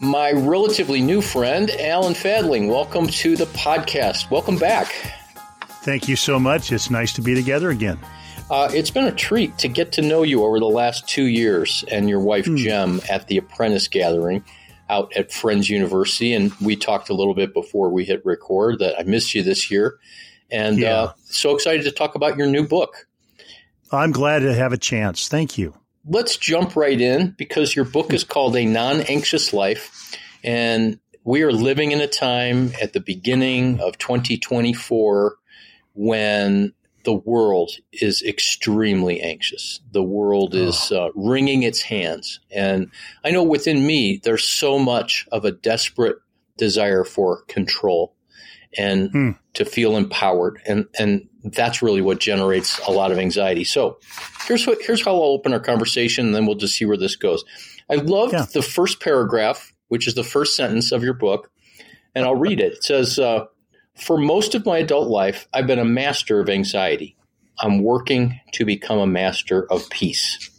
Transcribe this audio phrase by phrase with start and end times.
[0.00, 2.68] my relatively new friend, Alan Fadling.
[2.68, 4.30] Welcome to the podcast.
[4.30, 4.94] Welcome back.
[5.82, 6.70] Thank you so much.
[6.70, 7.98] It's nice to be together again.
[8.50, 11.84] Uh, it's been a treat to get to know you over the last two years
[11.90, 12.56] and your wife, mm.
[12.56, 14.44] Gem, at the Apprentice Gathering
[14.88, 16.32] out at Friends University.
[16.32, 19.70] And we talked a little bit before we hit record that I missed you this
[19.70, 19.98] year.
[20.50, 20.94] And yeah.
[20.94, 23.06] uh, so excited to talk about your new book.
[23.92, 25.28] I'm glad to have a chance.
[25.28, 25.74] Thank you
[26.08, 30.16] let's jump right in because your book is called A Non Anxious Life.
[30.42, 35.36] And we are living in a time at the beginning of 2024
[35.94, 36.72] when
[37.04, 39.80] the world is extremely anxious.
[39.92, 40.68] The world oh.
[40.68, 42.40] is uh, wringing its hands.
[42.50, 42.90] And
[43.24, 46.16] I know within me, there's so much of a desperate
[46.56, 48.14] desire for control
[48.76, 49.30] and hmm.
[49.54, 50.60] to feel empowered.
[50.66, 53.64] And, and that's really what generates a lot of anxiety.
[53.64, 53.98] So
[54.46, 57.16] here's what, here's how I'll open our conversation and then we'll just see where this
[57.16, 57.44] goes.
[57.90, 58.46] I love yeah.
[58.52, 61.50] the first paragraph, which is the first sentence of your book,
[62.14, 62.74] and I'll read it.
[62.74, 63.46] It says, uh,
[63.96, 67.16] for most of my adult life, I've been a master of anxiety.
[67.60, 70.50] I'm working to become a master of peace.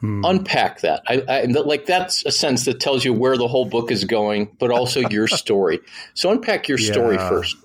[0.00, 0.24] Hmm.
[0.24, 1.02] Unpack that.
[1.06, 4.56] I, I, like that's a sense that tells you where the whole book is going,
[4.58, 5.80] but also your story.
[6.14, 6.92] So unpack your yeah.
[6.92, 7.56] story first.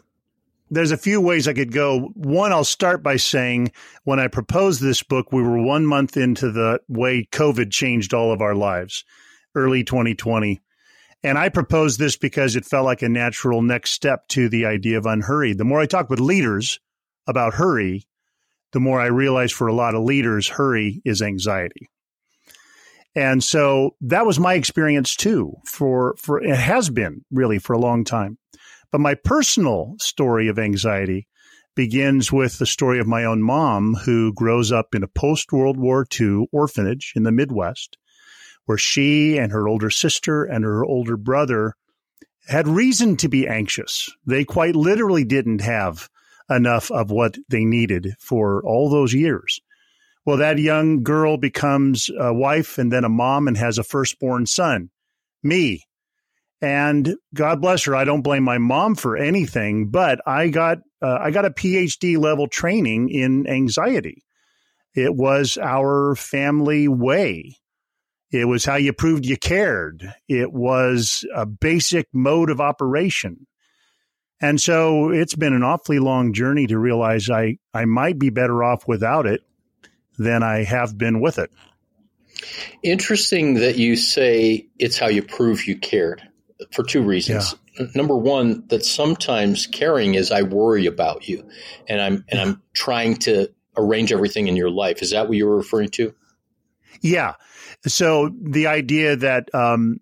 [0.70, 2.12] There's a few ways I could go.
[2.16, 3.72] One, I'll start by saying
[4.04, 8.34] when I proposed this book, we were one month into the way COVID changed all
[8.34, 9.06] of our lives,
[9.54, 10.60] early 2020.
[11.24, 14.98] And I proposed this because it felt like a natural next step to the idea
[14.98, 15.58] of unhurried.
[15.58, 16.80] The more I talk with leaders
[17.28, 18.08] about hurry,
[18.74, 21.90] the more I realize for a lot of leaders, hurry is anxiety.
[23.16, 27.80] And so that was my experience too for, for, it has been really for a
[27.80, 28.38] long time.
[28.92, 31.28] But my personal story of anxiety
[31.76, 35.78] begins with the story of my own mom who grows up in a post World
[35.78, 37.98] War II orphanage in the Midwest
[38.66, 41.76] where she and her older sister and her older brother
[42.48, 44.10] had reason to be anxious.
[44.26, 46.10] They quite literally didn't have
[46.50, 49.62] enough of what they needed for all those years.
[50.26, 54.48] Well, that young girl becomes a wife and then a mom and has a firstborn
[54.48, 54.90] son,
[55.44, 55.84] me.
[56.62, 61.20] And God bless her, I don't blame my mom for anything, but I got uh,
[61.22, 64.24] I got a PhD level training in anxiety.
[64.96, 67.58] It was our family way.
[68.32, 70.12] It was how you proved you cared.
[70.28, 73.46] It was a basic mode of operation.
[74.42, 78.64] And so it's been an awfully long journey to realize I, I might be better
[78.64, 79.42] off without it
[80.18, 81.52] than I have been with it.
[82.84, 86.22] Interesting that you say it's how you prove you cared
[86.72, 87.56] for two reasons.
[87.80, 87.88] Yeah.
[87.96, 91.50] Number one, that sometimes caring is I worry about you
[91.88, 95.02] and I'm and I'm trying to arrange everything in your life.
[95.02, 96.14] Is that what you were referring to?
[97.02, 97.34] Yeah.
[97.86, 100.00] So the idea that um,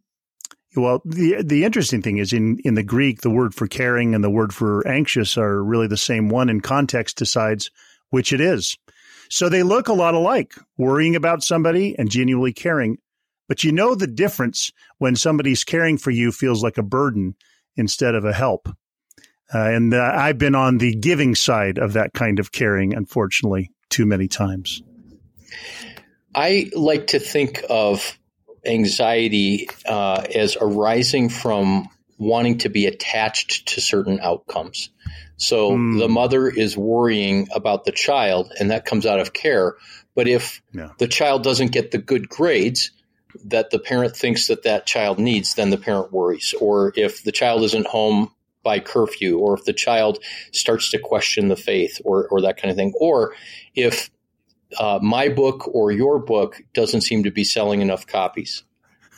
[0.76, 4.24] well, the the interesting thing is in in the Greek, the word for caring and
[4.24, 7.72] the word for anxious are really the same one, and context decides
[8.10, 8.78] which it is.
[9.34, 13.00] So they look a lot alike, worrying about somebody and genuinely caring.
[13.48, 17.34] But you know the difference when somebody's caring for you feels like a burden
[17.76, 18.70] instead of a help.
[19.52, 23.72] Uh, and uh, I've been on the giving side of that kind of caring, unfortunately,
[23.90, 24.84] too many times.
[26.36, 28.20] I like to think of
[28.64, 31.90] anxiety uh, as arising from
[32.20, 34.92] wanting to be attached to certain outcomes.
[35.44, 36.00] So mm.
[36.00, 39.76] the mother is worrying about the child, and that comes out of care.
[40.16, 40.92] But if yeah.
[41.00, 42.92] the child doesn't get the good grades
[43.46, 46.54] that the parent thinks that that child needs, then the parent worries.
[46.62, 48.32] Or if the child isn't home
[48.64, 50.20] by curfew, or if the child
[50.54, 53.34] starts to question the faith, or or that kind of thing, or
[53.76, 54.10] if
[54.80, 58.64] uh, my book or your book doesn't seem to be selling enough copies,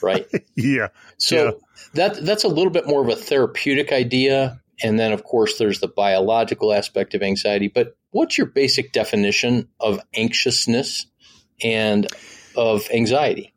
[0.02, 0.26] right?
[0.56, 0.88] yeah.
[1.18, 1.52] So yeah.
[1.94, 5.80] that that's a little bit more of a therapeutic idea and then, of course, there's
[5.80, 7.68] the biological aspect of anxiety.
[7.68, 11.06] But what's your basic definition of anxiousness
[11.64, 12.08] and
[12.56, 13.54] of anxiety?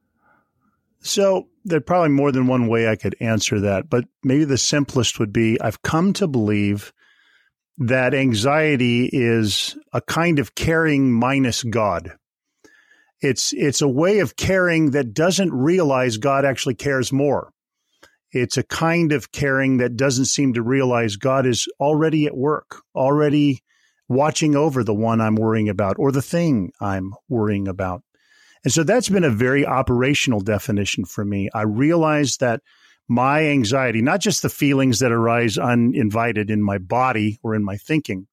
[1.01, 5.19] So, there's probably more than one way I could answer that, but maybe the simplest
[5.19, 6.93] would be I've come to believe
[7.79, 12.17] that anxiety is a kind of caring minus God.
[13.21, 17.53] It's it's a way of caring that doesn't realize God actually cares more.
[18.31, 22.83] It's a kind of caring that doesn't seem to realize God is already at work,
[22.95, 23.63] already
[24.09, 28.03] watching over the one I'm worrying about or the thing I'm worrying about.
[28.65, 31.49] And so that's been a very operational definition for me.
[31.55, 32.61] I realize that
[33.09, 37.77] my anxiety, not just the feelings that arise uninvited in my body or in my
[37.77, 38.27] thinking,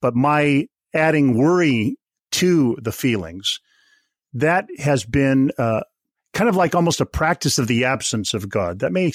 [0.00, 1.96] but my adding worry
[2.32, 3.58] to the feelings,
[4.32, 5.80] that has been uh,
[6.34, 8.80] kind of like almost a practice of the absence of God.
[8.80, 9.12] That may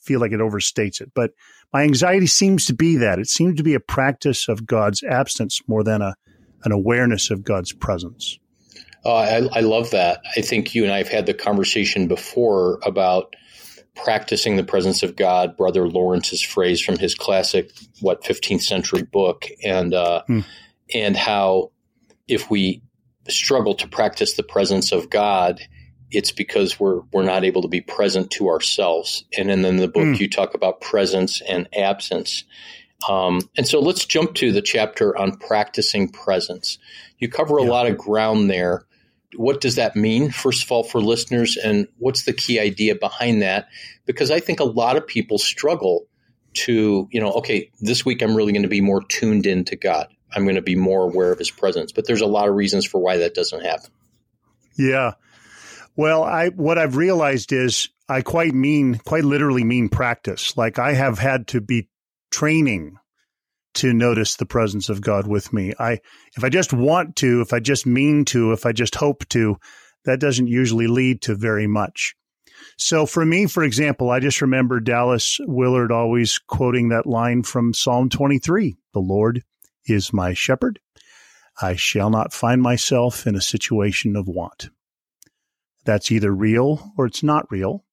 [0.00, 1.32] feel like it overstates it, but
[1.72, 3.18] my anxiety seems to be that.
[3.18, 6.14] It seems to be a practice of God's absence more than a
[6.64, 8.38] an awareness of God's presence.
[9.04, 10.20] Oh, I, I love that.
[10.36, 13.34] I think you and I have had the conversation before about
[13.94, 15.56] practicing the presence of God.
[15.56, 17.70] Brother Lawrence's phrase from his classic,
[18.00, 20.40] what 15th century book, and uh, hmm.
[20.92, 21.72] and how
[22.28, 22.82] if we
[23.28, 25.60] struggle to practice the presence of God,
[26.10, 29.24] it's because we're we're not able to be present to ourselves.
[29.36, 30.18] And then in the book, mm.
[30.18, 32.44] you talk about presence and absence.
[33.08, 36.78] Um, and so let's jump to the chapter on practicing presence.
[37.18, 37.70] You cover a yeah.
[37.70, 38.84] lot of ground there.
[39.36, 41.56] What does that mean, first of all, for listeners?
[41.56, 43.68] And what's the key idea behind that?
[44.04, 46.06] Because I think a lot of people struggle
[46.52, 49.76] to, you know, okay, this week I'm really going to be more tuned in to
[49.76, 50.08] God.
[50.34, 51.92] I'm going to be more aware of his presence.
[51.92, 53.90] But there's a lot of reasons for why that doesn't happen.
[54.76, 55.12] Yeah.
[55.96, 60.56] Well, I what I've realized is I quite mean quite literally mean practice.
[60.56, 61.88] Like I have had to be
[62.30, 62.96] training
[63.74, 65.72] to notice the presence of God with me.
[65.78, 65.98] I
[66.36, 69.56] if I just want to, if I just mean to, if I just hope to,
[70.04, 72.14] that doesn't usually lead to very much.
[72.76, 77.74] So for me, for example, I just remember Dallas Willard always quoting that line from
[77.74, 79.42] Psalm 23, "The Lord
[79.86, 80.80] is my shepherd;
[81.60, 84.70] I shall not find myself in a situation of want."
[85.90, 87.84] That's either real or it's not real.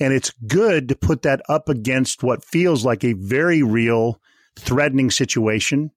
[0.00, 4.22] And it's good to put that up against what feels like a very real,
[4.58, 5.90] threatening situation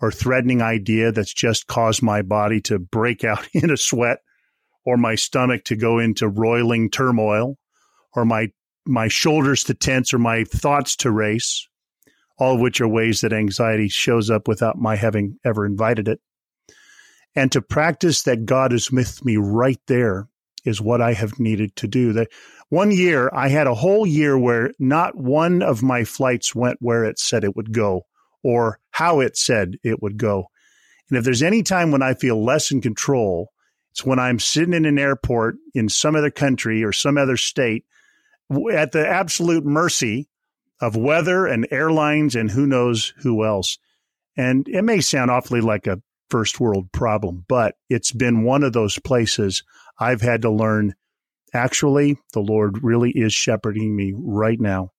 [0.00, 4.18] or threatening idea that's just caused my body to break out in a sweat
[4.84, 7.56] or my stomach to go into roiling turmoil
[8.16, 8.48] or my
[8.84, 11.68] my shoulders to tense or my thoughts to race
[12.36, 16.18] all of which are ways that anxiety shows up without my having ever invited it
[17.36, 20.26] and to practice that God is with me right there
[20.64, 22.12] is what I have needed to do.
[22.12, 22.28] That
[22.68, 27.04] one year I had a whole year where not one of my flights went where
[27.04, 28.06] it said it would go
[28.42, 30.46] or how it said it would go.
[31.08, 33.50] And if there's any time when I feel less in control,
[33.90, 37.84] it's when I'm sitting in an airport in some other country or some other state
[38.72, 40.28] at the absolute mercy
[40.80, 43.78] of weather and airlines and who knows who else.
[44.36, 48.72] And it may sound awfully like a first world problem, but it's been one of
[48.72, 49.64] those places
[50.00, 50.94] I've had to learn
[51.52, 54.92] actually, the Lord really is shepherding me right now.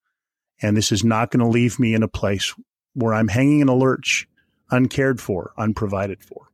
[0.62, 2.53] And this is not going to leave me in a place
[2.94, 4.27] where I'm hanging in a lurch,
[4.69, 6.50] uncared for, unprovided for.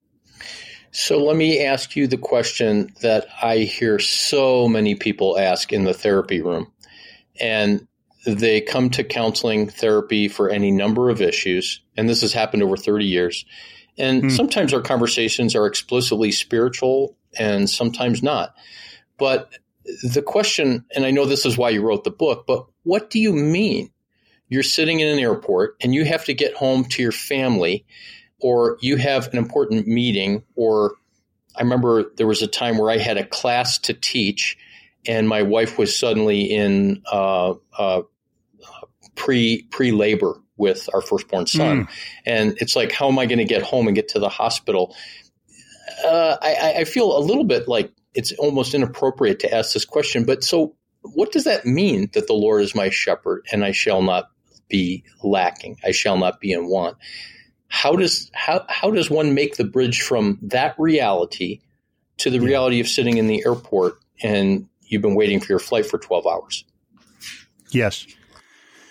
[0.92, 5.84] So let me ask you the question that I hear so many people ask in
[5.84, 6.72] the therapy room.
[7.40, 7.88] And
[8.26, 11.82] they come to counseling therapy for any number of issues.
[11.96, 13.46] And this has happened over 30 years.
[13.98, 14.32] And mm.
[14.32, 18.56] sometimes our conversations are explicitly spiritual and sometimes not.
[19.18, 19.52] But
[20.04, 23.20] the question, and I know this is why you wrote the book, but what do
[23.20, 23.92] you mean?
[24.50, 27.86] You're sitting in an airport and you have to get home to your family,
[28.40, 30.96] or you have an important meeting, or
[31.56, 34.58] I remember there was a time where I had a class to teach,
[35.08, 38.04] and my wife was suddenly in uh, uh,
[39.16, 41.90] pre pre labor with our firstborn son, mm.
[42.26, 44.96] and it's like, how am I going to get home and get to the hospital?
[46.06, 50.24] Uh, I, I feel a little bit like it's almost inappropriate to ask this question,
[50.26, 54.02] but so what does that mean that the Lord is my shepherd and I shall
[54.02, 54.30] not
[54.70, 55.78] be lacking?
[55.84, 56.98] I shall not be in want.
[57.70, 61.60] How does how how does one make the bridge from that reality
[62.18, 65.86] to the reality of sitting in the airport and you've been waiting for your flight
[65.86, 66.66] for 12 hours?
[67.72, 68.08] Yes.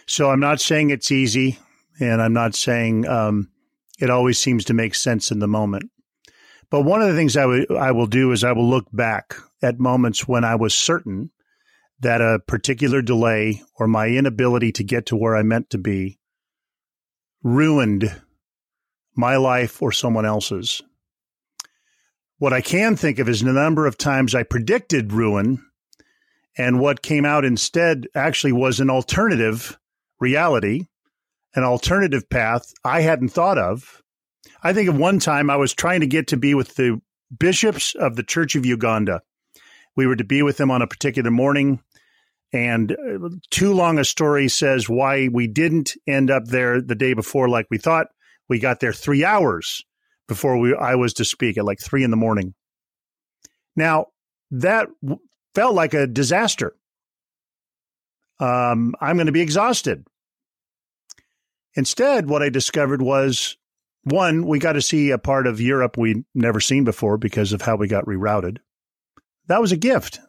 [0.07, 1.59] So I'm not saying it's easy,
[1.99, 3.49] and I'm not saying um,
[3.99, 5.91] it always seems to make sense in the moment.
[6.71, 9.37] But one of the things I, w- I will do is I will look back
[9.63, 11.31] at moments when I was certain
[12.01, 16.19] that a particular delay or my inability to get to where I meant to be
[17.43, 18.11] ruined
[19.15, 20.83] my life or someone else's.
[22.39, 25.65] What I can think of is the number of times I predicted ruin,
[26.59, 29.79] and what came out instead actually was an alternative
[30.21, 30.87] reality,
[31.55, 34.03] an alternative path I hadn't thought of
[34.67, 37.01] I think of one time I was trying to get to be with the
[37.39, 39.23] bishops of the Church of Uganda.
[39.95, 41.79] We were to be with them on a particular morning.
[42.53, 47.15] And uh, too long a story says why we didn't end up there the day
[47.15, 48.09] before like we thought.
[48.49, 49.85] We got there three hours
[50.27, 52.53] before we I was to speak at like three in the morning.
[53.77, 54.07] Now
[54.51, 54.89] that
[55.55, 56.75] felt like a disaster.
[58.41, 60.09] Um, I'm going to be exhausted.
[61.77, 63.57] Instead, what I discovered was
[64.07, 67.63] one, we got to see a part of Europe we'd never seen before because of
[67.63, 68.59] how we got rerouted.
[69.49, 70.21] That was a gift.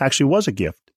[0.00, 0.90] actually was a gift.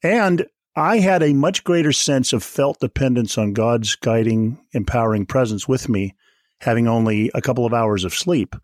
[0.00, 0.46] And
[0.76, 5.88] I had a much greater sense of felt dependence on God's guiding, empowering presence with
[5.88, 6.14] me,
[6.60, 8.54] having only a couple of hours of sleep,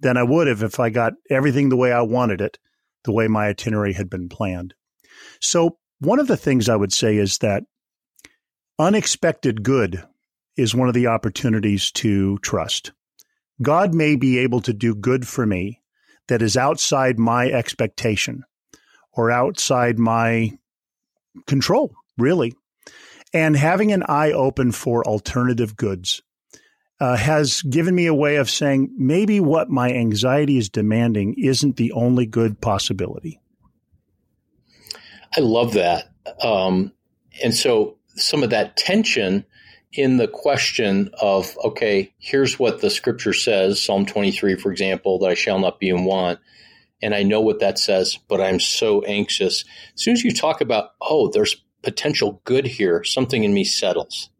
[0.00, 2.58] than I would have if I got everything the way I wanted it,
[3.04, 4.74] the way my itinerary had been planned.
[5.40, 7.62] So, one of the things I would say is that
[8.76, 10.04] unexpected good
[10.56, 12.92] is one of the opportunities to trust.
[13.62, 15.80] God may be able to do good for me
[16.28, 18.44] that is outside my expectation
[19.12, 20.52] or outside my
[21.46, 22.54] control, really.
[23.32, 26.22] And having an eye open for alternative goods
[27.00, 31.76] uh, has given me a way of saying maybe what my anxiety is demanding isn't
[31.76, 33.40] the only good possibility.
[35.36, 36.10] I love that.
[36.42, 36.92] Um,
[37.42, 39.44] and so some of that tension
[39.94, 45.30] in the question of, okay, here's what the scripture says, Psalm 23, for example, that
[45.30, 46.40] I shall not be in want.
[47.00, 49.64] And I know what that says, but I'm so anxious.
[49.94, 54.30] As soon as you talk about, oh, there's potential good here, something in me settles.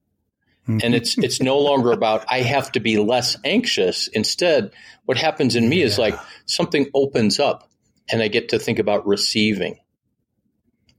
[0.68, 0.78] Mm-hmm.
[0.82, 4.08] And it's it's no longer about I have to be less anxious.
[4.08, 4.72] Instead,
[5.04, 5.84] what happens in me yeah.
[5.84, 7.68] is like something opens up
[8.10, 9.78] and I get to think about receiving.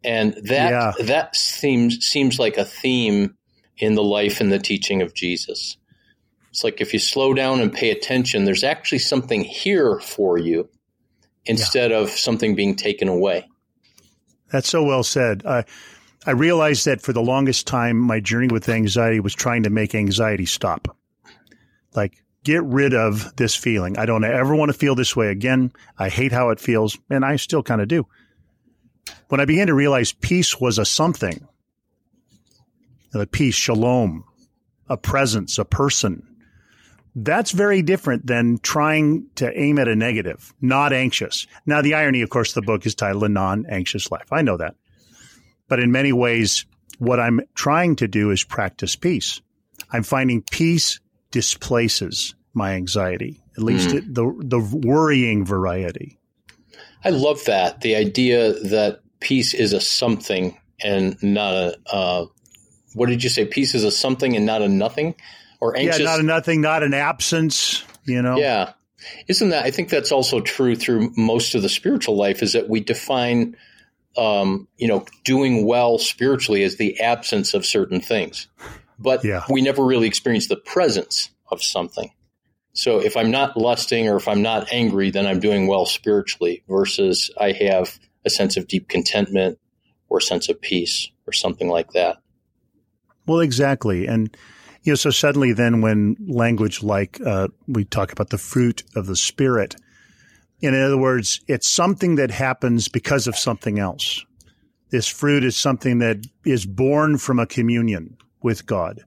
[0.04, 0.92] And that yeah.
[1.06, 3.36] that seems seems like a theme
[3.78, 5.78] in the life and the teaching of Jesus.
[6.50, 10.70] It's like if you slow down and pay attention, there's actually something here for you
[11.46, 11.98] instead yeah.
[11.98, 13.48] of something being taken away.
[14.52, 15.46] That's so well said.
[15.46, 15.66] I
[16.26, 19.94] I realized that for the longest time, my journey with anxiety was trying to make
[19.94, 20.98] anxiety stop.
[21.94, 23.98] Like, get rid of this feeling.
[23.98, 25.72] I don't ever want to feel this way again.
[26.00, 28.08] I hate how it feels, and I still kind of do.
[29.28, 31.48] When I began to realize peace was a something,
[33.22, 34.24] a peace, shalom,
[34.90, 36.28] a presence, a person.
[37.16, 41.48] That's very different than trying to aim at a negative, not anxious.
[41.66, 44.32] Now, the irony, of course, the book is titled A Non Anxious Life.
[44.32, 44.76] I know that.
[45.70, 46.66] But in many ways,
[47.00, 49.42] what I'm trying to do is practice peace.
[49.92, 51.00] I'm finding peace
[51.32, 54.14] displaces my anxiety, at least mm.
[54.14, 56.18] the, the worrying variety.
[57.04, 57.82] I love that.
[57.82, 62.26] The idea that peace is a something and not a, uh,
[62.96, 63.46] what did you say?
[63.46, 65.16] Peace is a something and not a nothing,
[65.60, 66.00] or anxious.
[66.00, 67.84] Yeah, not a nothing, not an absence.
[68.06, 68.38] You know.
[68.38, 68.74] Yeah,
[69.28, 69.66] isn't that?
[69.66, 72.42] I think that's also true through most of the spiritual life.
[72.42, 73.58] Is that we define,
[74.18, 78.48] um, you know, doing well spiritually as the absence of certain things,
[78.98, 79.44] but yeah.
[79.50, 82.12] we never really experience the presence of something.
[82.74, 86.64] So if I'm not lusting or if I'm not angry, then I'm doing well spiritually.
[86.70, 89.60] Versus I have a sense of deep contentment
[90.08, 92.18] or a sense of peace or something like that.
[93.28, 94.08] Well, exactly.
[94.08, 94.36] And,
[94.84, 99.08] you know, so suddenly then when language like uh, we talk about the fruit of
[99.08, 99.76] the Spirit,
[100.62, 104.26] in other words, it's something that happens because of something else.
[104.90, 109.02] This fruit is something that is born from a communion with God.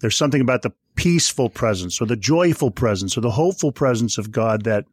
[0.00, 4.32] There's something about the peaceful presence or the joyful presence or the hopeful presence of
[4.32, 4.84] God that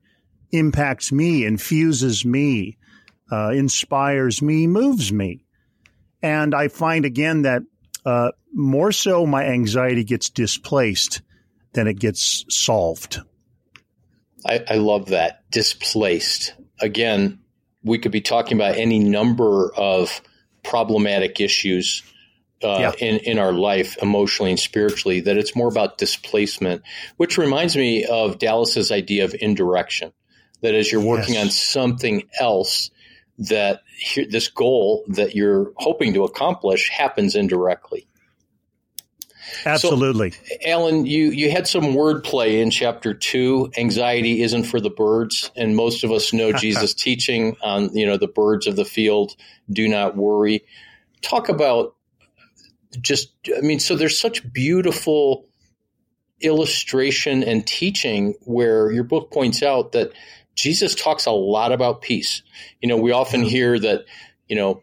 [0.52, 2.78] impacts me, infuses me,
[3.32, 5.44] uh, inspires me, moves me.
[6.22, 7.64] And I find again that
[8.06, 11.22] uh, more so my anxiety gets displaced
[11.74, 13.20] than it gets solved.
[14.46, 15.50] I, I love that.
[15.52, 16.54] Displaced.
[16.80, 17.40] Again,
[17.84, 20.22] we could be talking about any number of
[20.64, 22.04] problematic issues
[22.64, 23.08] uh, yeah.
[23.08, 26.82] in, in our life, emotionally and spiritually, that it's more about displacement,
[27.18, 30.14] which reminds me of Dallas's idea of indirection.
[30.62, 31.44] That as you're working yes.
[31.44, 32.90] on something else,
[33.38, 33.82] that
[34.30, 38.08] this goal that you're hoping to accomplish happens indirectly.
[39.66, 40.32] Absolutely.
[40.32, 43.72] So, Alan, you, you had some wordplay in chapter two.
[43.78, 45.52] Anxiety isn't for the birds.
[45.56, 49.36] And most of us know Jesus' teaching on, you know, the birds of the field
[49.72, 50.66] do not worry.
[51.22, 51.96] Talk about
[53.02, 55.48] just, I mean, so there's such beautiful
[56.42, 60.12] illustration and teaching where your book points out that
[60.56, 62.42] Jesus talks a lot about peace.
[62.82, 64.06] You know, we often hear that,
[64.48, 64.82] you know,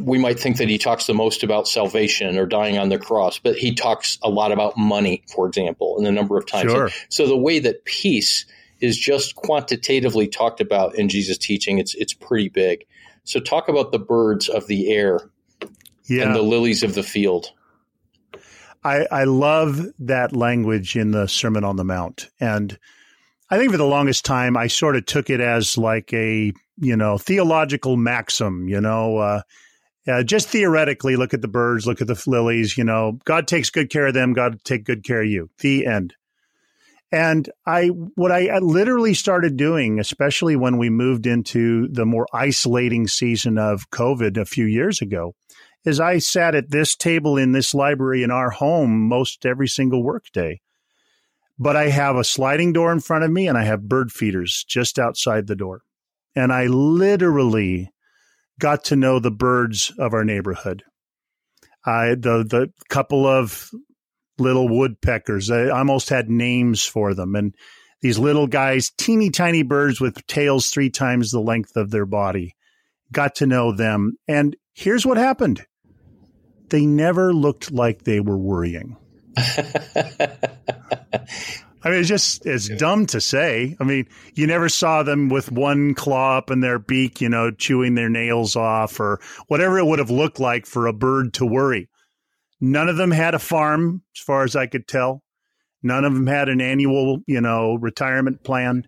[0.00, 3.38] we might think that he talks the most about salvation or dying on the cross,
[3.38, 6.72] but he talks a lot about money, for example, and a number of times.
[6.72, 6.90] Sure.
[7.08, 8.46] So the way that peace
[8.80, 12.84] is just quantitatively talked about in Jesus' teaching, it's it's pretty big.
[13.24, 15.30] So talk about the birds of the air
[16.06, 16.24] yeah.
[16.24, 17.52] and the lilies of the field.
[18.84, 22.28] I, I love that language in the Sermon on the Mount.
[22.38, 22.78] And
[23.48, 26.96] I think for the longest time, I sort of took it as like a, you
[26.96, 29.42] know, theological maxim, you know, uh,
[30.08, 32.76] uh, just theoretically, look at the birds, look at the lilies.
[32.78, 34.32] You know, God takes good care of them.
[34.32, 35.50] God take good care of you.
[35.58, 36.14] The end.
[37.12, 43.06] And I, what I literally started doing, especially when we moved into the more isolating
[43.06, 45.34] season of COVID a few years ago,
[45.84, 50.02] is I sat at this table in this library in our home most every single
[50.02, 50.60] workday.
[51.58, 54.64] But I have a sliding door in front of me and I have bird feeders
[54.68, 55.82] just outside the door.
[56.34, 57.90] And I literally
[58.58, 60.82] got to know the birds of our neighborhood.
[61.84, 63.70] I the the couple of
[64.38, 65.50] little woodpeckers.
[65.50, 67.34] I almost had names for them.
[67.34, 67.54] And
[68.02, 72.54] these little guys, teeny tiny birds with tails three times the length of their body.
[73.12, 74.16] Got to know them.
[74.28, 75.64] And here's what happened
[76.68, 78.96] they never looked like they were worrying.
[81.86, 83.76] I mean, it's just it's dumb to say.
[83.78, 87.52] I mean, you never saw them with one claw up in their beak, you know,
[87.52, 91.46] chewing their nails off or whatever it would have looked like for a bird to
[91.46, 91.88] worry.
[92.60, 95.22] None of them had a farm, as far as I could tell.
[95.82, 98.84] None of them had an annual, you know, retirement plan.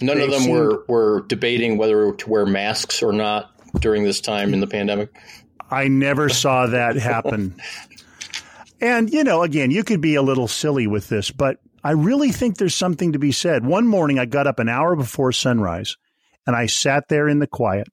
[0.00, 3.50] None they of them seemed, were were debating whether to wear masks or not
[3.80, 5.10] during this time in the pandemic.
[5.70, 7.60] I never saw that happen.
[8.80, 12.32] and you know, again, you could be a little silly with this, but I really
[12.32, 13.64] think there's something to be said.
[13.64, 15.96] One morning, I got up an hour before sunrise,
[16.46, 17.88] and I sat there in the quiet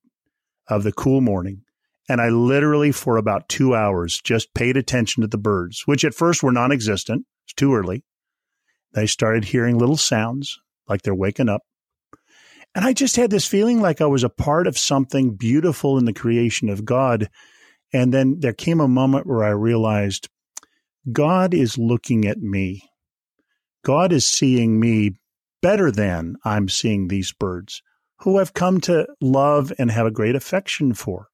[0.68, 1.64] of the cool morning
[2.10, 6.14] and I literally, for about two hours, just paid attention to the birds, which at
[6.14, 7.26] first were non existent.
[7.46, 8.04] It's too early.
[8.94, 11.62] They started hearing little sounds like they're waking up.
[12.76, 16.06] And I just had this feeling like I was a part of something beautiful in
[16.06, 17.30] the creation of God.
[17.94, 20.28] And then there came a moment where I realized
[21.12, 22.90] God is looking at me.
[23.84, 25.12] God is seeing me
[25.62, 27.82] better than I'm seeing these birds
[28.20, 31.28] who I've come to love and have a great affection for.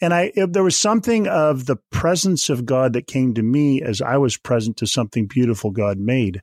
[0.00, 4.00] And I, there was something of the presence of God that came to me as
[4.00, 6.40] I was present to something beautiful God made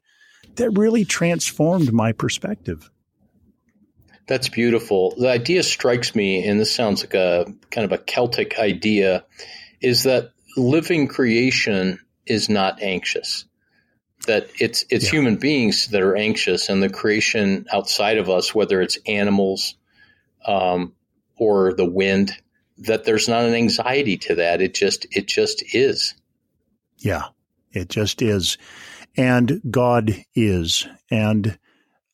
[0.56, 2.90] that really transformed my perspective.
[4.28, 5.16] That's beautiful.
[5.18, 9.24] The idea strikes me, and this sounds like a kind of a Celtic idea,
[9.82, 13.46] is that living creation is not anxious.
[14.28, 15.12] That it's it's yeah.
[15.12, 19.76] human beings that are anxious, and the creation outside of us, whether it's animals
[20.46, 20.94] um,
[21.38, 22.32] or the wind,
[22.80, 24.62] that there's not an anxiety to that.
[24.62, 26.16] It just it just is.
[26.98, 27.26] Yeah,
[27.72, 28.58] it just is.
[29.18, 30.88] And God is.
[31.12, 31.58] And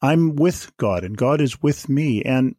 [0.01, 2.23] I'm with God and God is with me.
[2.23, 2.55] And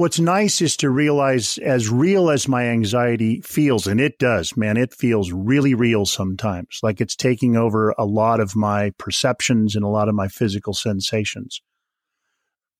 [0.00, 4.78] what's nice is to realize as real as my anxiety feels, and it does, man,
[4.78, 9.84] it feels really real sometimes, like it's taking over a lot of my perceptions and
[9.84, 11.60] a lot of my physical sensations.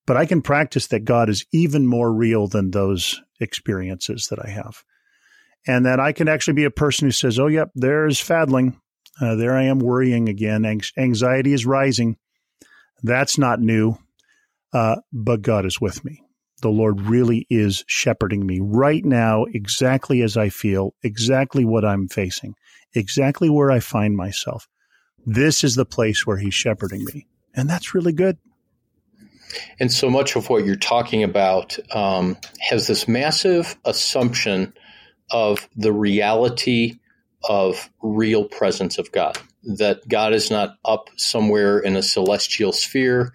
[0.07, 4.49] But I can practice that God is even more real than those experiences that I
[4.49, 4.83] have.
[5.67, 8.81] And that I can actually be a person who says, oh, yep, there's Fadling.
[9.21, 10.65] Uh, there I am worrying again.
[10.97, 12.17] anxiety is rising.
[13.03, 13.99] That's not new.
[14.73, 16.23] Uh, but God is with me.
[16.61, 22.09] The Lord really is shepherding me right now, exactly as I feel, exactly what I'm
[22.09, 22.55] facing,
[22.95, 24.69] exactly where I find myself.
[25.27, 27.27] This is the place where He's shepherding me.
[27.55, 28.39] And that's really good.
[29.79, 34.73] And so much of what you're talking about um, has this massive assumption
[35.31, 36.99] of the reality
[37.49, 39.39] of real presence of God.
[39.63, 43.33] That God is not up somewhere in a celestial sphere,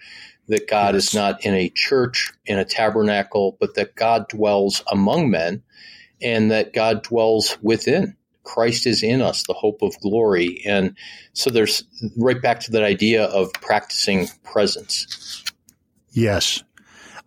[0.47, 1.05] that God yes.
[1.05, 5.63] is not in a church, in a tabernacle, but that God dwells among men
[6.21, 8.15] and that God dwells within.
[8.43, 10.61] Christ is in us, the hope of glory.
[10.65, 10.95] And
[11.33, 11.83] so there's
[12.15, 15.43] right back to that idea of practicing presence.
[16.11, 16.63] Yes.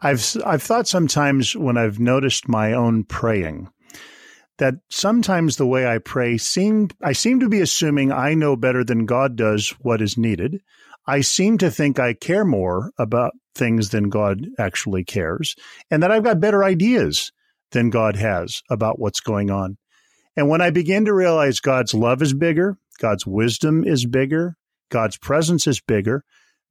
[0.01, 3.69] I've I've thought sometimes when I've noticed my own praying
[4.59, 8.85] that sometimes the way I pray seem I seem to be assuming I know better
[8.85, 10.61] than God does what is needed.
[11.09, 15.57] I seem to think I care more about things than God actually cares,
[15.91, 17.33] and that I've got better ideas
[17.73, 19.79] than God has about what's going on.
[20.37, 24.57] And when I begin to realize God's love is bigger, God's wisdom is bigger,
[24.91, 26.25] God's presence is bigger,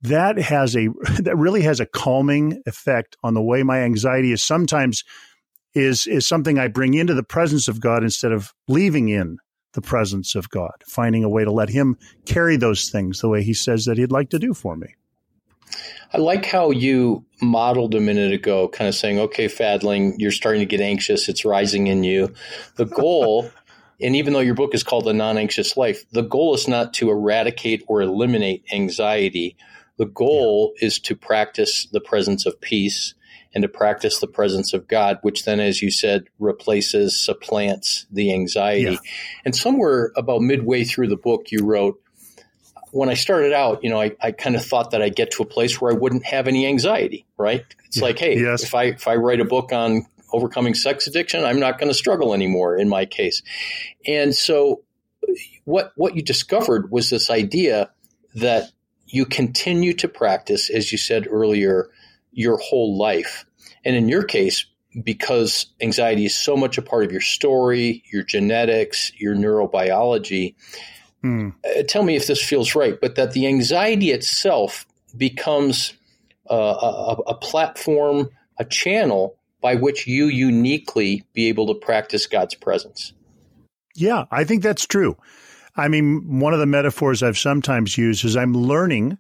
[0.04, 0.88] that has a
[1.19, 5.04] that really has a calming effect on the way my anxiety is sometimes
[5.73, 9.39] is is something I bring into the presence of God instead of leaving in
[9.78, 13.44] the presence of God, finding a way to let him carry those things the way
[13.44, 14.96] he says that he'd like to do for me.
[16.12, 20.62] I like how you modeled a minute ago, kind of saying, okay, Fadling, you're starting
[20.62, 21.30] to get anxious.
[21.30, 22.34] It's rising in you.
[22.78, 23.52] The goal,
[24.02, 26.96] and even though your book is called The Non Anxious Life, the goal is not
[26.96, 29.58] to eradicate or eliminate anxiety,
[29.98, 30.88] the goal yeah.
[30.88, 33.13] is to practice the presence of peace
[33.58, 38.32] and to practice the presence of God, which then, as you said, replaces, supplants the
[38.32, 38.91] anxiety.
[38.91, 38.98] Yeah.
[39.46, 42.00] And somewhere about midway through the book, you wrote,
[42.91, 45.41] when I started out, you know, I, I kind of thought that I'd get to
[45.41, 47.65] a place where I wouldn't have any anxiety, right?
[47.88, 48.04] It's yeah.
[48.04, 48.62] like, hey, yes.
[48.62, 51.96] if I if I write a book on overcoming sex addiction, I'm not going to
[51.96, 53.41] struggle anymore in my case.
[54.06, 54.84] And so
[55.65, 57.89] what what you discovered was this idea
[58.36, 58.70] that
[59.08, 61.89] you continue to practice as you said earlier
[62.38, 63.45] your whole life.
[63.84, 64.65] And in your case,
[65.04, 70.56] because anxiety is so much a part of your story, your genetics, your neurobiology,
[71.23, 71.54] Mm.
[71.65, 75.93] Uh, tell me if this feels right, but that the anxiety itself becomes
[76.50, 82.56] uh, a, a platform, a channel by which you uniquely be able to practice God's
[82.56, 83.13] presence.
[83.95, 85.17] Yeah, I think that's true.
[85.76, 89.17] I mean, one of the metaphors I've sometimes used is I'm learning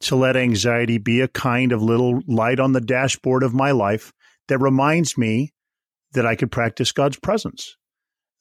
[0.00, 4.12] to let anxiety be a kind of little light on the dashboard of my life
[4.48, 5.52] that reminds me
[6.12, 7.76] that I could practice God's presence,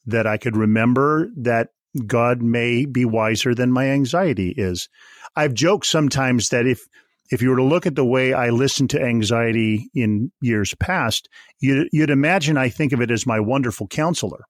[0.06, 1.70] that I could remember that
[2.06, 4.90] God may be wiser than my anxiety is.
[5.36, 6.88] I've joked sometimes that if
[7.32, 11.30] if you were to look at the way I listened to anxiety in years past,
[11.60, 14.46] you'd, you'd imagine I think of it as my wonderful counselor.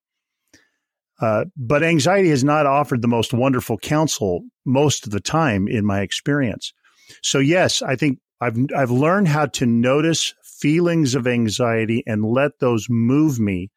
[1.22, 5.86] Uh, but anxiety has not offered the most wonderful counsel most of the time in
[5.86, 6.74] my experience.
[7.22, 12.60] So yes, I think I've I've learned how to notice feelings of anxiety and let
[12.60, 13.72] those move me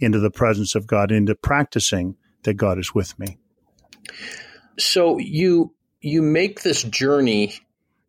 [0.00, 3.38] into the presence of God, into practicing that God is with me.
[4.78, 7.54] So you you make this journey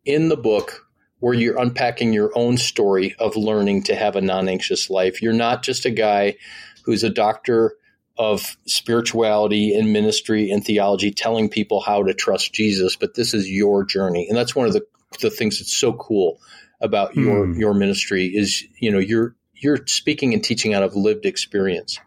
[0.04, 0.86] in the book
[1.18, 5.20] where you're unpacking your own story of learning to have a non-anxious life.
[5.20, 6.36] You're not just a guy
[6.84, 7.74] who's a doctor
[8.20, 13.50] of spirituality and ministry and theology telling people how to trust Jesus, but this is
[13.50, 14.26] your journey.
[14.28, 14.86] And that's one of the
[15.20, 16.38] the things that's so cool
[16.82, 17.58] about your mm.
[17.58, 21.98] your ministry is, you know, you're you're speaking and teaching out of lived experience.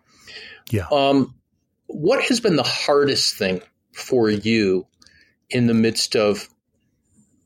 [0.69, 0.85] Yeah.
[0.91, 1.33] Um,
[1.87, 4.85] what has been the hardest thing for you
[5.49, 6.47] in the midst of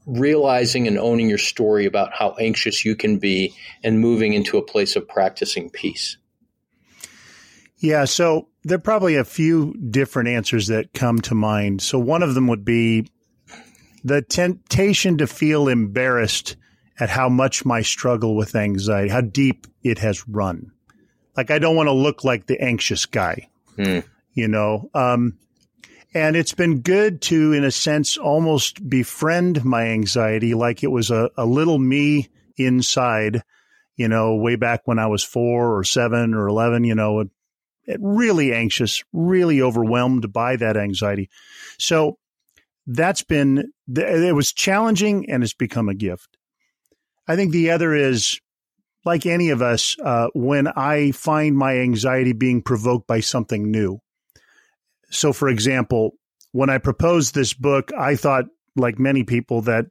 [0.05, 4.61] realizing and owning your story about how anxious you can be and moving into a
[4.61, 6.17] place of practicing peace?
[7.79, 11.81] Yeah, so there are probably a few different answers that come to mind.
[11.81, 13.07] So one of them would be
[14.03, 16.55] the temptation to feel embarrassed
[16.99, 20.71] at how much my struggle with anxiety, how deep it has run.
[21.35, 23.49] Like I don't want to look like the anxious guy.
[23.75, 23.99] Hmm
[24.37, 24.89] you know.
[24.93, 25.37] Um,
[26.13, 31.11] and it's been good to, in a sense, almost befriend my anxiety like it was
[31.11, 33.43] a, a little me inside,
[33.97, 37.25] you know, way back when I was four or seven or 11, you know,
[37.99, 41.29] really anxious, really overwhelmed by that anxiety.
[41.79, 42.17] So
[42.85, 46.37] that's been, it was challenging and it's become a gift.
[47.27, 48.39] I think the other is
[49.05, 54.01] like any of us, uh, when I find my anxiety being provoked by something new,
[55.09, 56.11] so, for example,
[56.51, 58.45] when I proposed this book, I thought,
[58.75, 59.85] like many people, that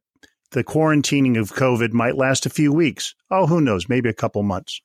[0.51, 3.15] the quarantining of COVID might last a few weeks.
[3.31, 3.89] Oh, who knows?
[3.89, 4.81] Maybe a couple months.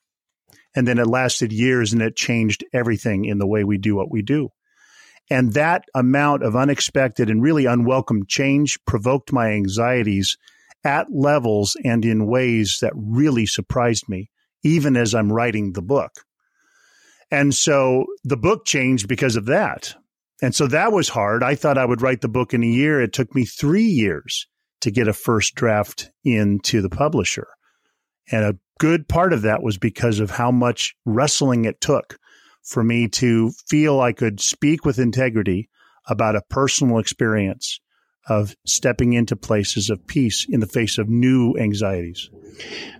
[0.74, 4.10] And then it lasted years and it changed everything in the way we do what
[4.10, 4.48] we do.
[5.30, 10.36] And that amount of unexpected and really unwelcome change provoked my anxieties
[10.84, 14.30] at levels and in ways that really surprised me,
[14.62, 16.12] even as I'm writing the book.
[17.30, 19.94] And so the book changed because of that.
[20.42, 21.42] And so that was hard.
[21.42, 23.00] I thought I would write the book in a year.
[23.00, 24.48] It took me three years
[24.80, 27.46] to get a first draft into the publisher.
[28.30, 32.18] And a good part of that was because of how much wrestling it took
[32.64, 35.68] for me to feel I could speak with integrity
[36.08, 37.78] about a personal experience
[38.28, 42.30] of stepping into places of peace in the face of new anxieties.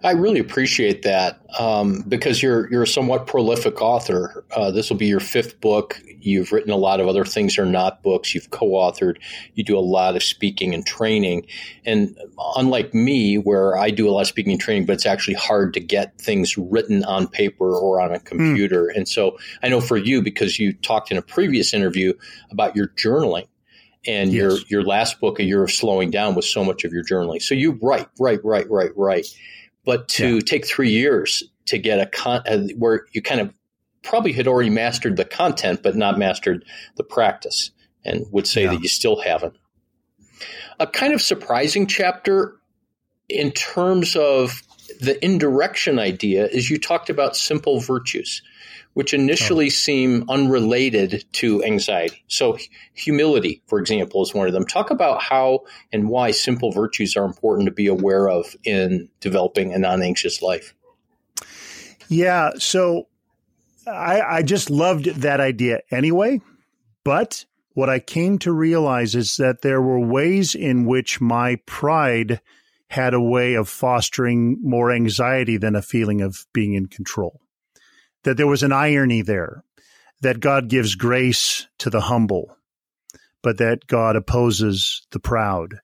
[0.02, 4.44] I really appreciate that um, because you're you're a somewhat prolific author.
[4.50, 6.00] Uh, this will be your fifth book.
[6.20, 8.34] You've written a lot of other things that are not books.
[8.34, 9.18] You've co-authored.
[9.54, 11.46] You do a lot of speaking and training.
[11.84, 12.16] And
[12.56, 15.74] unlike me, where I do a lot of speaking and training, but it's actually hard
[15.74, 18.86] to get things written on paper or on a computer.
[18.86, 18.96] Mm.
[18.96, 22.14] And so I know for you, because you talked in a previous interview
[22.50, 23.46] about your journaling
[24.06, 24.36] and yes.
[24.36, 27.42] your your last book, A Year of Slowing Down, was so much of your journaling.
[27.42, 29.26] So you write, write, write, write, write.
[29.84, 30.40] But to yeah.
[30.40, 33.52] take three years to get a con uh, where you kind of
[34.02, 36.64] probably had already mastered the content, but not mastered
[36.96, 37.70] the practice,
[38.04, 38.70] and would say yeah.
[38.70, 39.54] that you still haven't.
[40.80, 42.56] A kind of surprising chapter
[43.28, 44.62] in terms of
[45.00, 48.42] the indirection idea is you talked about simple virtues
[48.94, 49.70] which initially oh.
[49.70, 52.24] seem unrelated to anxiety.
[52.28, 52.58] So,
[52.94, 54.66] humility, for example, is one of them.
[54.66, 55.60] Talk about how
[55.92, 60.42] and why simple virtues are important to be aware of in developing a non anxious
[60.42, 60.74] life.
[62.08, 62.50] Yeah.
[62.58, 63.08] So,
[63.86, 66.40] I, I just loved that idea anyway.
[67.04, 72.40] But what I came to realize is that there were ways in which my pride
[72.88, 77.40] had a way of fostering more anxiety than a feeling of being in control.
[78.24, 79.64] That there was an irony there,
[80.20, 82.56] that God gives grace to the humble,
[83.42, 85.74] but that God opposes the proud.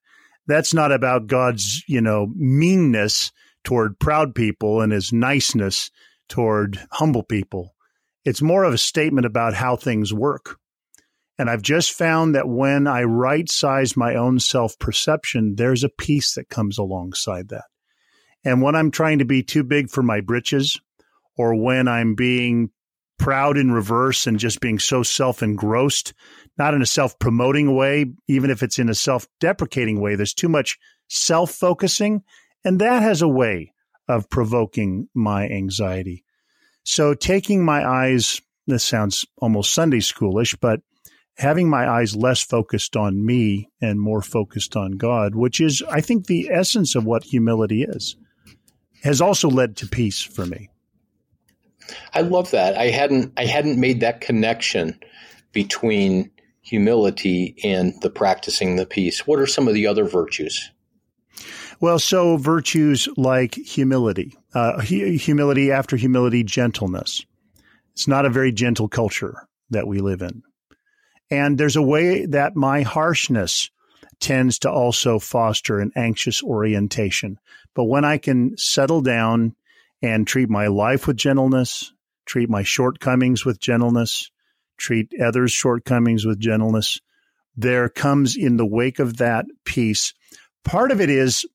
[0.47, 3.31] That's not about God's, you know, meanness
[3.63, 5.91] toward proud people and his niceness
[6.27, 7.75] toward humble people.
[8.25, 10.57] It's more of a statement about how things work.
[11.37, 15.89] And I've just found that when I right size my own self perception, there's a
[15.89, 17.65] peace that comes alongside that.
[18.43, 20.79] And when I'm trying to be too big for my britches,
[21.39, 22.69] or when I'm being
[23.17, 26.13] proud in reverse and just being so self engrossed,
[26.57, 30.33] not in a self promoting way, even if it's in a self deprecating way, there's
[30.33, 32.23] too much self focusing.
[32.65, 33.71] And that has a way
[34.09, 36.25] of provoking my anxiety.
[36.83, 40.81] So taking my eyes, this sounds almost Sunday schoolish, but
[41.37, 46.01] having my eyes less focused on me and more focused on God, which is, I
[46.01, 48.17] think, the essence of what humility is,
[49.03, 50.69] has also led to peace for me.
[52.13, 52.77] I love that.
[52.77, 54.99] I hadn't I hadn't made that connection
[55.51, 59.25] between humility and the practicing the peace.
[59.25, 60.71] What are some of the other virtues?
[61.81, 67.25] Well, so virtues like humility, uh, humility after humility, gentleness.
[67.93, 70.43] It's not a very gentle culture that we live in.
[71.31, 73.69] And there's a way that my harshness
[74.19, 77.39] tends to also foster an anxious orientation.
[77.73, 79.55] But when I can settle down
[80.01, 81.93] and treat my life with gentleness,
[82.25, 84.31] treat my shortcomings with gentleness,
[84.77, 86.99] treat others' shortcomings with gentleness,
[87.55, 90.13] there comes in the wake of that peace.
[90.63, 91.45] Part of it is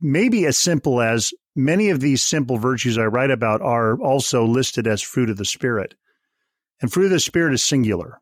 [0.00, 4.86] maybe as simple as many of these simple virtues I write about are also listed
[4.86, 5.94] as fruit of the Spirit.
[6.80, 8.20] And fruit of the Spirit is singular.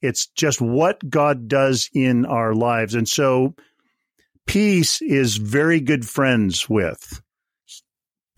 [0.00, 2.94] It's just what God does in our lives.
[2.94, 3.54] And so
[4.46, 7.20] peace is very good friends with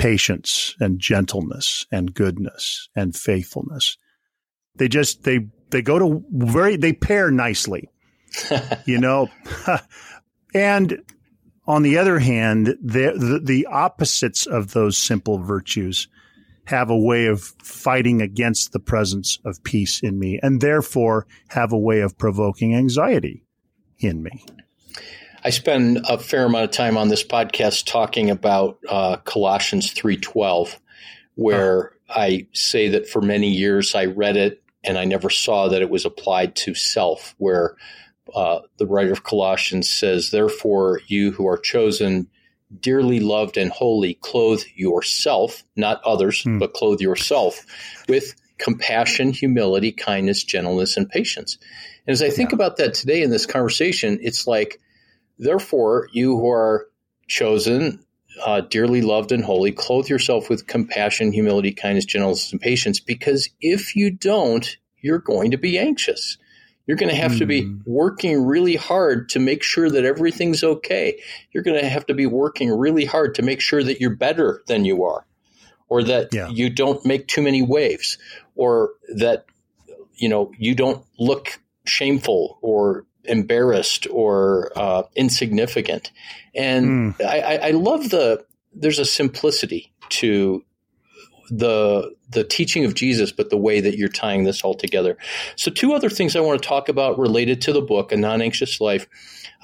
[0.06, 3.98] patience and gentleness and goodness and faithfulness.
[4.76, 7.90] They just they they go to very they pair nicely.
[8.84, 9.28] you know.
[10.54, 11.02] and
[11.66, 16.06] on the other hand, the, the, the opposites of those simple virtues
[16.66, 21.72] have a way of fighting against the presence of peace in me and therefore have
[21.72, 23.44] a way of provoking anxiety
[23.98, 24.44] in me.
[25.46, 30.76] I spend a fair amount of time on this podcast talking about uh, Colossians 3:12
[31.36, 32.12] where oh.
[32.12, 35.88] I say that for many years I read it and I never saw that it
[35.88, 37.76] was applied to self where
[38.34, 42.26] uh, the writer of Colossians says, Therefore, you who are chosen
[42.80, 46.58] dearly loved and holy, clothe yourself, not others, mm.
[46.58, 47.64] but clothe yourself
[48.08, 51.56] with compassion, humility, kindness, gentleness, and patience.
[52.04, 52.56] And as I think yeah.
[52.56, 54.80] about that today in this conversation, it's like,
[55.38, 56.86] therefore, you who are
[57.28, 58.04] chosen,
[58.44, 63.48] uh, dearly loved and holy, clothe yourself with compassion, humility, kindness, gentleness, and patience, because
[63.60, 66.38] if you don't, you're going to be anxious.
[66.86, 67.38] You're going to have mm.
[67.38, 67.78] to be hmm.
[67.84, 71.20] working really hard to make sure that everything's okay.
[71.50, 74.62] You're going to have to be working really hard to make sure that you're better
[74.68, 75.26] than you are,
[75.88, 76.48] or that yeah.
[76.48, 78.18] you don't make too many waves,
[78.54, 79.46] or that
[80.14, 86.12] you know you don't look shameful or embarrassed or uh, insignificant.
[86.54, 87.24] And mm.
[87.24, 88.44] I, I love the
[88.74, 90.62] there's a simplicity to
[91.50, 95.16] the the teaching of Jesus, but the way that you're tying this all together.
[95.54, 98.42] So, two other things I want to talk about related to the book, A Non
[98.42, 99.06] Anxious Life.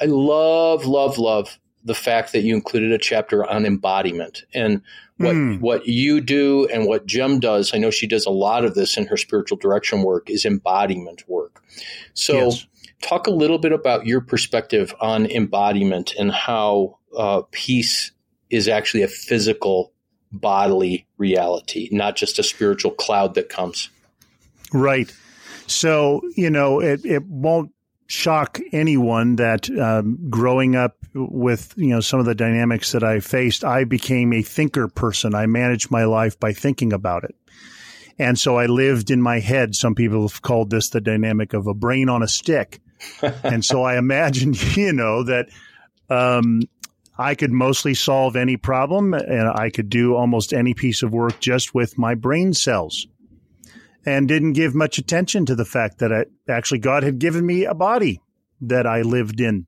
[0.00, 4.82] I love, love, love the fact that you included a chapter on embodiment and
[5.22, 5.60] what mm.
[5.60, 7.72] what you do and what Gem does.
[7.74, 11.24] I know she does a lot of this in her spiritual direction work is embodiment
[11.28, 11.62] work.
[12.14, 12.66] So, yes.
[13.00, 18.12] talk a little bit about your perspective on embodiment and how uh, peace
[18.50, 19.92] is actually a physical
[20.30, 23.90] bodily reality, not just a spiritual cloud that comes.
[24.72, 25.12] Right.
[25.66, 27.71] So, you know, it, it won't
[28.12, 33.20] shock anyone that um, growing up with, you know, some of the dynamics that I
[33.20, 35.34] faced, I became a thinker person.
[35.34, 37.34] I managed my life by thinking about it.
[38.18, 39.74] And so I lived in my head.
[39.74, 42.80] Some people have called this the dynamic of a brain on a stick.
[43.42, 45.48] and so I imagined, you know, that
[46.10, 46.60] um,
[47.16, 51.40] I could mostly solve any problem and I could do almost any piece of work
[51.40, 53.06] just with my brain cells
[54.04, 57.64] and didn't give much attention to the fact that I, actually God had given me
[57.64, 58.20] a body
[58.60, 59.66] that I lived in.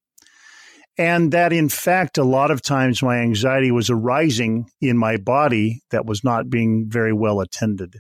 [0.97, 5.83] And that in fact, a lot of times my anxiety was arising in my body
[5.91, 7.97] that was not being very well attended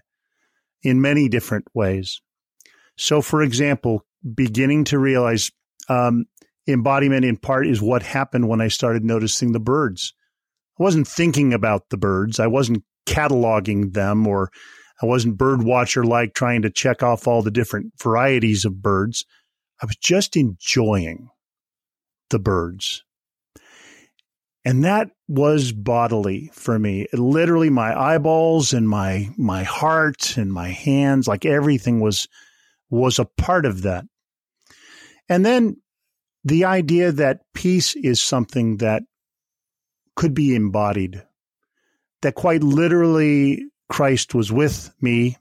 [0.82, 2.20] in many different ways.
[2.96, 5.50] So, for example, beginning to realize
[5.88, 6.26] um,
[6.68, 10.14] embodiment in part is what happened when I started noticing the birds.
[10.78, 12.38] I wasn't thinking about the birds.
[12.38, 14.50] I wasn't cataloging them or
[15.02, 19.24] I wasn't bird watcher like trying to check off all the different varieties of birds.
[19.82, 21.28] I was just enjoying
[22.30, 23.04] the birds.
[24.64, 27.06] And that was bodily for me.
[27.12, 32.28] Literally my eyeballs and my my heart and my hands, like everything was
[32.88, 34.04] was a part of that.
[35.28, 35.76] And then
[36.44, 39.02] the idea that peace is something that
[40.16, 41.22] could be embodied,
[42.22, 45.36] that quite literally Christ was with me,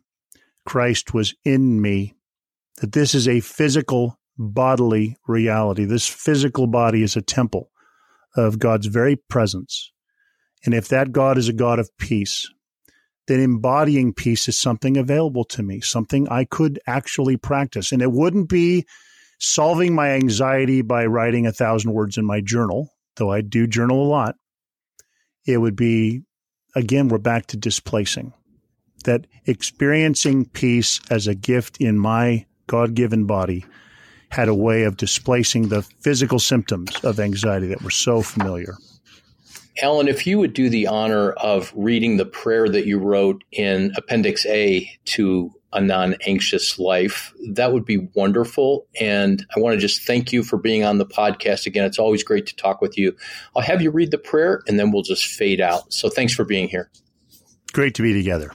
[0.66, 2.16] Christ was in me,
[2.82, 5.86] that this is a physical, bodily reality.
[5.86, 7.70] This physical body is a temple
[8.36, 9.92] of God's very presence.
[10.66, 12.50] And if that God is a God of peace,
[13.28, 17.92] then embodying peace is something available to me, something I could actually practice.
[17.92, 18.86] And it wouldn't be
[19.40, 24.06] solving my anxiety by writing a thousand words in my journal, though I do journal
[24.06, 24.36] a lot.
[25.46, 26.22] It would be,
[26.76, 28.34] again, we're back to displacing.
[29.06, 33.66] That experiencing peace as a gift in my God given body
[34.30, 38.76] had a way of displacing the physical symptoms of anxiety that were so familiar.
[39.82, 43.92] Alan, if you would do the honor of reading the prayer that you wrote in
[43.96, 47.34] Appendix A to a non anxious life.
[47.52, 48.88] That would be wonderful.
[49.00, 51.86] And I want to just thank you for being on the podcast again.
[51.86, 53.16] It's always great to talk with you.
[53.56, 55.92] I'll have you read the prayer and then we'll just fade out.
[55.92, 56.90] So thanks for being here.
[57.74, 58.52] Great to be together.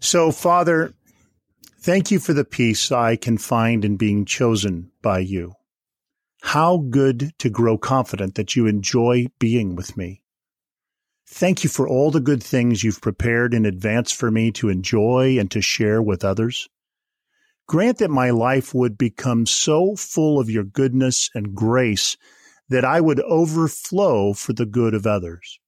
[0.00, 0.94] So, Father,
[1.80, 5.52] thank you for the peace I can find in being chosen by you.
[6.42, 10.21] How good to grow confident that you enjoy being with me.
[11.26, 15.38] Thank you for all the good things you've prepared in advance for me to enjoy
[15.38, 16.68] and to share with others.
[17.66, 22.16] Grant that my life would become so full of your goodness and grace
[22.68, 25.58] that I would overflow for the good of others.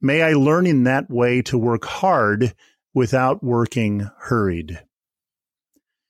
[0.00, 2.54] May I learn in that way to work hard
[2.94, 4.82] without working hurried.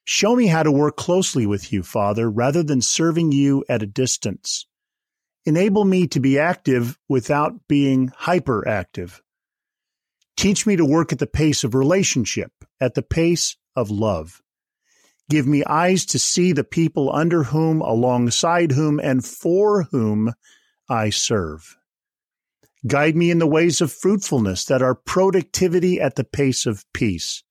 [0.05, 3.87] Show me how to work closely with you, Father, rather than serving you at a
[3.87, 4.67] distance
[5.45, 9.21] enable me to be active without being hyperactive.
[10.37, 14.41] Teach me to work at the pace of relationship, at the pace of love.
[15.29, 20.33] Give me eyes to see the people under whom, alongside whom, and for whom
[20.89, 21.77] I serve.
[22.87, 27.45] Guide me in the ways of fruitfulness that are productivity at the pace of peace.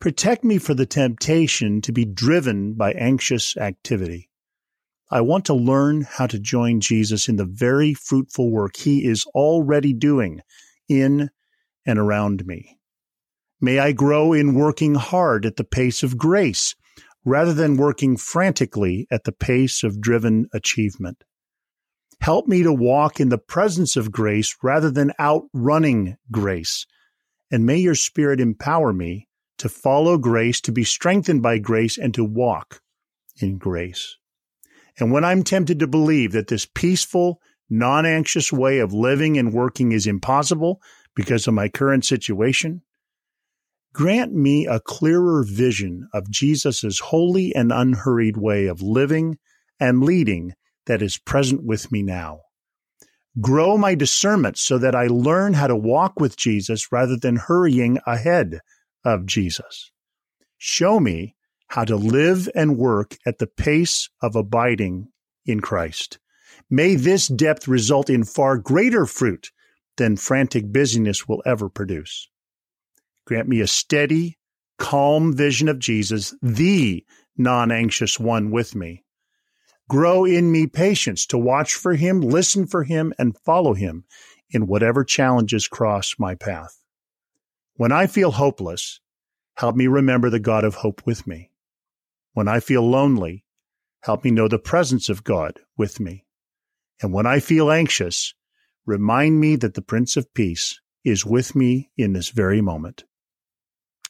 [0.00, 4.30] Protect me for the temptation to be driven by anxious activity.
[5.12, 9.26] I want to learn how to join Jesus in the very fruitful work he is
[9.34, 10.40] already doing
[10.88, 11.28] in
[11.84, 12.78] and around me.
[13.60, 16.74] May I grow in working hard at the pace of grace
[17.26, 21.24] rather than working frantically at the pace of driven achievement.
[22.22, 26.86] Help me to walk in the presence of grace rather than outrunning grace.
[27.50, 32.14] And may your Spirit empower me to follow grace, to be strengthened by grace, and
[32.14, 32.80] to walk
[33.38, 34.16] in grace.
[34.98, 39.52] And when I'm tempted to believe that this peaceful, non anxious way of living and
[39.52, 40.80] working is impossible
[41.14, 42.82] because of my current situation,
[43.92, 49.38] grant me a clearer vision of Jesus' holy and unhurried way of living
[49.80, 50.54] and leading
[50.86, 52.40] that is present with me now.
[53.40, 57.98] Grow my discernment so that I learn how to walk with Jesus rather than hurrying
[58.06, 58.60] ahead
[59.04, 59.90] of Jesus.
[60.58, 61.34] Show me
[61.72, 65.08] how to live and work at the pace of abiding
[65.46, 66.18] in Christ.
[66.68, 69.50] May this depth result in far greater fruit
[69.96, 72.28] than frantic busyness will ever produce.
[73.24, 74.36] Grant me a steady,
[74.76, 77.06] calm vision of Jesus, the
[77.38, 79.02] non anxious one with me.
[79.88, 84.04] Grow in me patience to watch for him, listen for him, and follow him
[84.50, 86.82] in whatever challenges cross my path.
[87.76, 89.00] When I feel hopeless,
[89.54, 91.48] help me remember the God of hope with me.
[92.34, 93.44] When I feel lonely,
[94.00, 96.24] help me know the presence of God with me.
[97.02, 98.34] And when I feel anxious,
[98.86, 103.04] remind me that the Prince of Peace is with me in this very moment.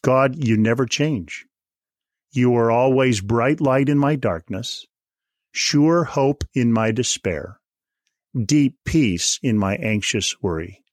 [0.03, 1.47] God, you never change.
[2.30, 4.86] You are always bright light in my darkness,
[5.51, 7.61] sure hope in my despair,
[8.40, 10.84] deep peace in my anxious worry.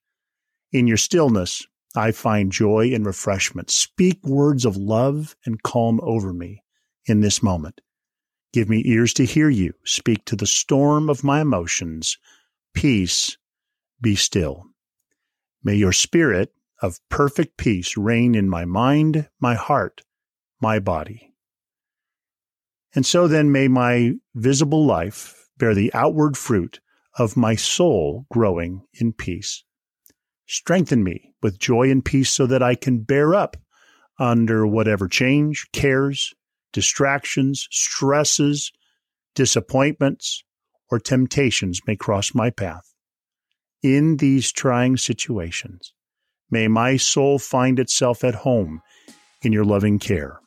[0.72, 3.70] In your stillness, I find joy and refreshment.
[3.70, 6.64] Speak words of love and calm over me
[7.10, 7.82] in this moment.
[8.52, 9.74] Give me ears to hear you.
[9.84, 12.18] Speak to the storm of my emotions.
[12.74, 13.38] Peace,
[14.02, 14.66] be still.
[15.64, 20.02] May your spirit of perfect peace reign in my mind, my heart,
[20.62, 21.34] my body.
[22.96, 26.80] And so then may my visible life bear the outward fruit
[27.18, 29.64] of my soul growing in peace.
[30.48, 33.58] Strengthen me with joy and peace so that I can bear up
[34.18, 36.34] under whatever change, cares,
[36.74, 38.72] distractions, stresses,
[39.36, 40.44] disappointments,
[40.92, 42.94] or temptations may cross my path.
[43.82, 45.94] In these trying situations,
[46.52, 48.82] may my soul find itself at home
[49.42, 50.40] in your loving care.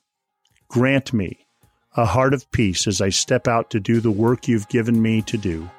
[0.69, 1.47] Grant me
[1.97, 5.23] a heart of peace as I step out to do the work you've given me
[5.23, 5.71] to do.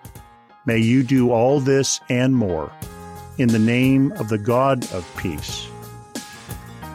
[0.65, 2.71] May you do all this and more
[3.37, 5.67] in the name of the God of peace.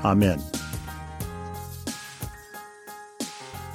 [0.05, 0.41] Amen.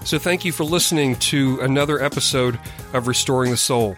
[0.05, 2.59] So, thank you for listening to another episode
[2.91, 3.95] of Restoring the Soul.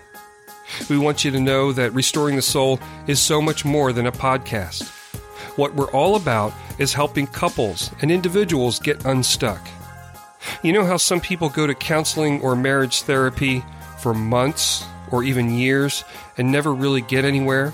[0.88, 4.12] We want you to know that Restoring the Soul is so much more than a
[4.12, 4.88] podcast.
[5.58, 9.68] What we're all about is helping couples and individuals get unstuck.
[10.62, 13.64] You know how some people go to counseling or marriage therapy
[13.98, 16.04] for months or even years
[16.38, 17.74] and never really get anywhere?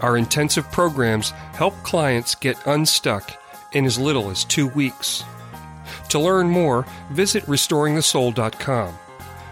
[0.00, 3.30] Our intensive programs help clients get unstuck
[3.72, 5.24] in as little as two weeks.
[6.08, 8.98] To learn more, visit restoringthesoul.com.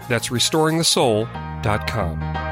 [0.09, 2.52] That's restoringthesoul.com.